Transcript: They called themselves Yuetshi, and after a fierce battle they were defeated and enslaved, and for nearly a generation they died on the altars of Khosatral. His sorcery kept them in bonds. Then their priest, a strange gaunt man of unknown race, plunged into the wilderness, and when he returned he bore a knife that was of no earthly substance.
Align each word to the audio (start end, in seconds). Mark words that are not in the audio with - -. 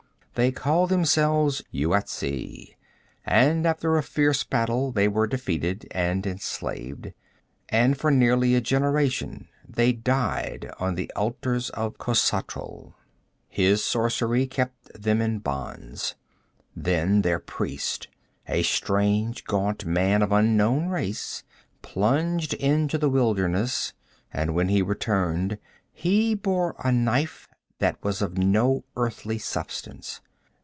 They 0.35 0.53
called 0.53 0.89
themselves 0.89 1.61
Yuetshi, 1.73 2.75
and 3.25 3.65
after 3.65 3.97
a 3.97 4.01
fierce 4.01 4.45
battle 4.45 4.93
they 4.93 5.09
were 5.09 5.27
defeated 5.27 5.85
and 5.91 6.25
enslaved, 6.25 7.11
and 7.67 7.97
for 7.97 8.09
nearly 8.11 8.55
a 8.55 8.61
generation 8.61 9.49
they 9.67 9.91
died 9.91 10.71
on 10.79 10.95
the 10.95 11.11
altars 11.17 11.69
of 11.71 11.97
Khosatral. 11.97 12.93
His 13.49 13.83
sorcery 13.83 14.47
kept 14.47 14.93
them 14.99 15.21
in 15.21 15.39
bonds. 15.39 16.15
Then 16.73 17.23
their 17.23 17.37
priest, 17.39 18.07
a 18.47 18.63
strange 18.63 19.43
gaunt 19.43 19.85
man 19.85 20.21
of 20.21 20.31
unknown 20.31 20.87
race, 20.87 21.43
plunged 21.81 22.53
into 22.53 22.97
the 22.97 23.09
wilderness, 23.09 23.91
and 24.31 24.55
when 24.55 24.69
he 24.69 24.81
returned 24.81 25.57
he 25.91 26.33
bore 26.35 26.77
a 26.79 26.89
knife 26.91 27.49
that 27.79 28.01
was 28.03 28.21
of 28.21 28.37
no 28.37 28.83
earthly 28.95 29.39
substance. 29.39 30.21